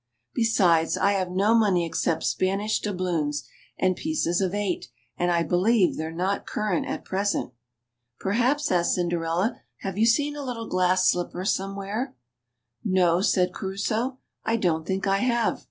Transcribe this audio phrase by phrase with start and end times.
[0.33, 3.43] Besides, I have no money except Spanish doubloons
[3.77, 7.53] and pieces of eight, and I believe they're not current at present."
[8.19, 12.15] "Please," asked Cinderella, "have you seen a little glass slipper anywhere?""
[12.83, 15.59] No," said Crusoe," I don't think I have.